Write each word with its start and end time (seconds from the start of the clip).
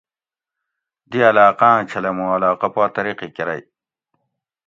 دی 1.09 1.19
علاقاۤں 1.29 1.79
چھلہ 1.89 2.11
مُوں 2.15 2.29
علاقہ 2.37 2.67
پا 2.73 2.83
ترقی 2.93 3.29
کۤرئی 3.35 3.61